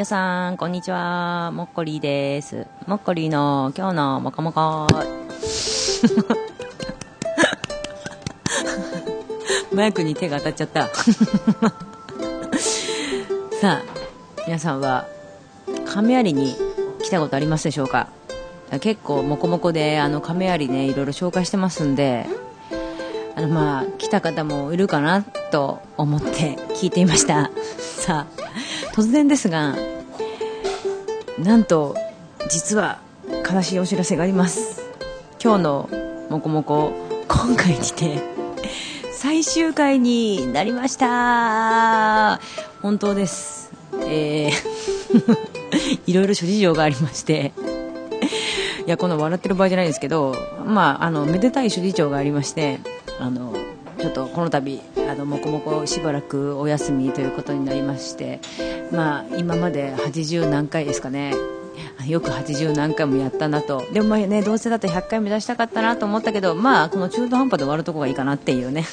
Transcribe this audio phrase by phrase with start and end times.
[0.00, 1.50] 皆さん、こんにちは。
[1.50, 2.66] もっこりーです。
[2.86, 4.86] もっこりーの今日のもこもこ。
[9.74, 10.88] マイクに手が当たっちゃった。
[13.60, 13.82] さあ、
[14.46, 15.04] 皆さんは、
[15.84, 16.56] 亀有に
[17.02, 18.08] 来たことありますでしょうか？
[18.80, 22.24] 結構もこもこで、あの、亀有ね、いろいろ紹介してますんで、
[23.36, 27.50] あの、まあ、来た方もいるかなと思って聞いていました。
[27.76, 28.40] さあ、
[28.94, 29.76] 突然ですが、
[31.44, 31.96] なんと、
[32.50, 33.00] 実は
[33.50, 34.82] 悲しいお知らせがあります。
[35.42, 35.88] 今日の
[36.28, 36.92] もこもこ、
[37.28, 38.22] 今回にて、
[39.10, 42.40] 最終回になりました
[42.82, 43.72] 本当です。
[44.04, 45.38] えー、
[46.06, 47.54] いろいろ諸事情がありまして、
[48.86, 50.36] いや、この笑ってる場合じゃないんですけど、
[50.66, 52.80] まあ、あの、めでたい諸事情がありまして、
[53.18, 53.54] あの、
[53.98, 58.40] ちょっとこの度、あの、もこもこしばらくお休みということになりまして、
[58.92, 61.34] まあ、今まで80何回ですかね。
[62.06, 63.84] よく80何回もやったなと。
[63.92, 68.84] でもまあね、どうせだって100回目指したかったなと思ったけど、まあ、この中途半端で終わるとこがいいかなっていうね。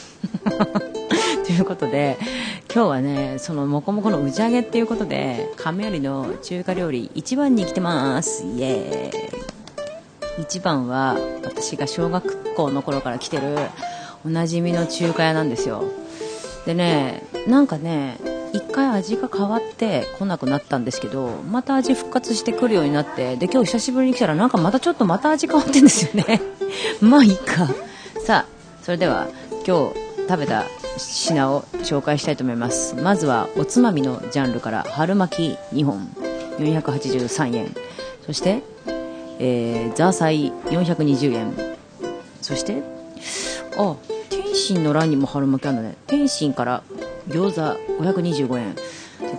[1.45, 2.17] ということで、
[2.73, 8.43] 今日はね、そのもこもこの打ち上げっていうことで、亀有の中華料理一番に来てます。
[8.43, 10.41] イエーイ。
[10.41, 13.57] 一番は私が小学校の頃から来てる
[14.25, 15.83] おなじみの中華屋なんですよ
[16.67, 18.19] でねなんかね
[18.51, 26.41] 一回味が変わって来なくなったんですけどまた味復活してくるようになってで今日久しぶりに来たらなんかまたちょっとまた味変わってんですよね。
[26.99, 27.67] まあいいか。
[28.25, 28.45] さあ
[28.83, 29.27] それでは
[29.65, 29.93] 今日
[30.27, 30.65] 食べた
[30.97, 32.95] 品を紹介したいと思います。
[32.95, 36.09] まずはおつまみのジャンルから春巻き2本
[36.59, 37.73] 483円。
[38.25, 38.61] そして
[39.39, 41.53] えー、ザーサイ420円。
[42.41, 42.81] そして
[43.77, 43.95] あ
[44.67, 45.95] 天津の欄にも春巻きあるんだね。
[46.07, 46.83] 天津から
[47.29, 48.75] 餃子525円。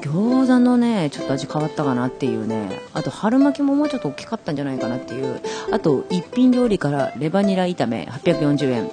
[0.00, 2.80] 餃子のねちょっと味変わったかなっていうね。
[2.94, 5.42] あと春巻きももうちょっと大きかったんじゃないかなっていう。
[5.70, 8.90] あと一品料理からレバニラ炒め840円。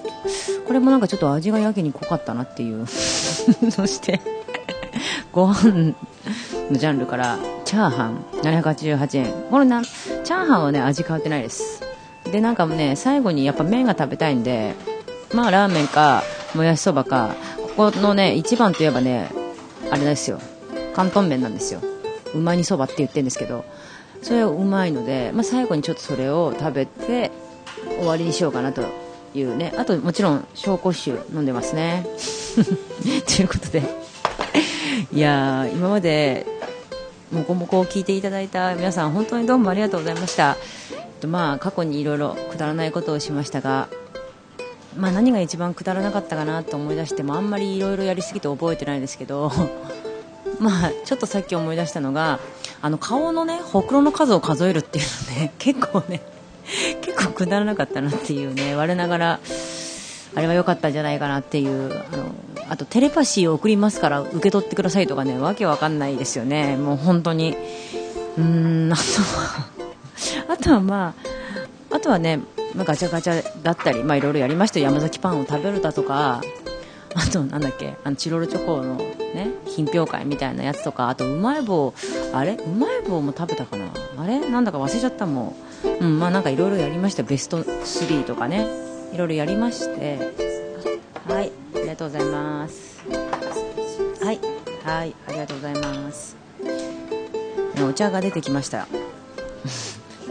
[0.68, 2.86] これもなんかちょっと味がやけに濃かったなっていう。
[3.72, 4.20] そして
[5.32, 5.94] ご飯
[6.70, 9.34] のジャンルからチャーハン788円。
[9.50, 11.82] これなチャーハンはね味変わってないです。
[12.30, 14.76] でなんかね最後にやっぱ麺が食べたいんで
[15.36, 16.24] まあラーメンか
[16.56, 17.36] もやしそばか
[17.76, 19.30] ここのね一番といえばね
[19.92, 20.40] あれですよ。
[20.94, 21.82] 広東麺なんですよ。
[22.34, 23.66] うま煮そばって言ってるんですけど
[24.22, 27.32] それはうまいので、まあ、最後にちょっとそれを食べて
[28.00, 28.84] 終わりにしようかなと
[29.34, 29.74] いうね。
[29.78, 32.06] あともちろん紹興酒飲んでますね。
[33.28, 33.84] ということで。
[35.14, 36.46] いやー今まで
[37.32, 40.56] もこもこを聞いていただいた皆さん本当にどうもありがとうございました。
[41.28, 43.90] まあ過去にいろいろくだらないことをしましたが
[44.98, 49.52] まあ何が一番くだらなかったかなと思い出してもあんまりいろいろやりすぎて覚えてないですけど
[50.60, 52.40] まあちょっとさっき思い出したのが
[52.82, 55.06] あの顔のねほくろの数を数えるっていう
[55.36, 56.22] のね 結構ね
[57.02, 59.40] 結構くだらなかったなっていうね我ながら
[60.36, 62.26] あれは良かったんじゃないかなっていうあの
[62.70, 66.78] あとテレパシーを送りますから受け取ってくださいとかねわけわかんないですよね。
[66.78, 67.56] もう本当に。
[68.38, 69.02] うーんあと
[70.42, 71.36] はあとはまあ
[71.96, 72.42] あとはね、
[72.76, 74.86] まあ、ガチャガチャだったりまあいろいろやりましたよ。
[74.86, 76.42] 山崎パンを食べるだとか
[77.16, 81.94] あとなんだっけあのチロルチョコのね品評会みたいなやつとかあとうまい棒
[82.34, 82.56] あれ？
[82.56, 83.86] うまい棒も食べたかな？
[84.18, 84.50] あれ？
[84.50, 86.04] なんだか忘れちゃったもん。
[86.04, 87.24] うんまあなんかいろいろやりました。
[87.24, 88.68] ベスト3とかね。
[89.14, 90.18] いろいろやりまして。
[91.28, 93.02] はいありがとうございます。
[94.22, 94.40] はい
[94.84, 96.36] はいありがとうございます。
[97.88, 98.88] お茶が出てきました。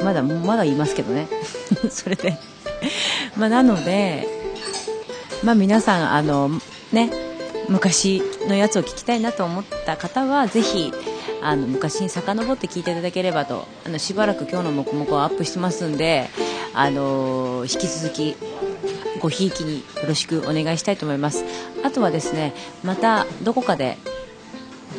[0.02, 1.28] まだまだ言いますけどね。
[1.90, 2.38] それで。
[3.36, 4.26] まなので
[5.42, 6.50] まあ皆さんあの
[6.92, 7.10] ね
[7.68, 10.92] 昔のやつを聞きたいなと思った方はぜひ
[11.42, 16.28] あの昔に遡って聞いていただければとあのしばらく今日のもこもこをアップしてますんで
[16.74, 18.36] あの引き続き
[19.20, 21.44] ごひいきによろしくお願いしたいと思います。
[21.82, 23.96] あとはですねまたどこかで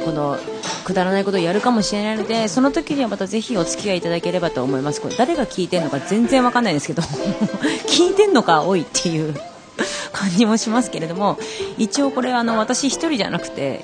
[0.04, 0.38] この
[0.86, 5.02] くだらないことをやるかもしれないのでその時にはまたぜひお付き合いいただければと思います。
[5.02, 7.02] これ誰が聞いてるのか 全然わかんないですけど
[7.90, 9.36] 聞いてんのかおいっていう
[10.14, 11.38] 感じもしますけれども
[11.78, 13.84] 一応これあの私一人じゃなくて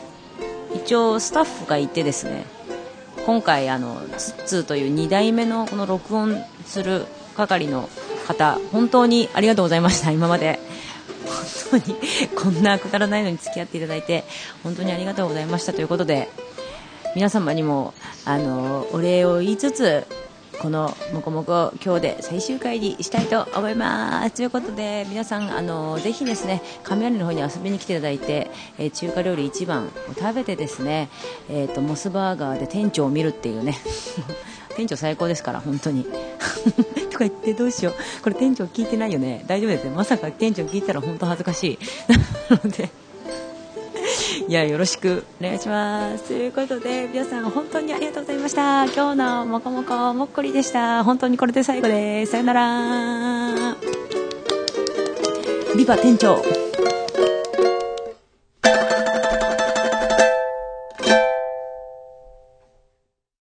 [0.75, 2.45] 一応スタッフがいてですね
[3.25, 7.05] 今回あのツッツーという2代目のこの録音する
[7.35, 7.89] 係の
[8.27, 10.11] 方本当にありがとうございました。
[10.11, 10.59] 今まで。
[11.71, 11.95] 本当に
[12.35, 14.25] こんなくだらないのに付き合っていただいて
[14.63, 16.29] 本当にありがとうございましたということで
[17.15, 17.93] 皆様にも
[18.25, 20.05] あのお礼を言いつつ
[20.61, 24.35] このもこもこ今日で最終回にしたいと思います。
[24.35, 31.09] ということで皆さんあのぜひですね亀有の方に遊びに来ていただいて、えー、中華料理一番を食べてですね、
[31.49, 33.75] えーと、モスバーガーで店長を見るっていうね。
[34.77, 36.05] 店長最高ですから本当に。
[37.11, 38.21] とか言ってどうしよう。
[38.21, 39.43] これ店長聞いてないよね。
[39.47, 41.79] 大丈夫ですよまさか店長聞いたら本当恥ずかしい。
[42.49, 42.89] なので
[44.47, 46.25] いやよろしくお願いします。
[46.25, 48.85] ということで皆さん本当にありがとうございました。
[48.85, 51.03] 今日のもこもこもっこりでした。
[51.03, 52.31] 本当にこれで最後です。
[52.31, 53.75] さよなら。
[55.75, 56.70] ビバ店長。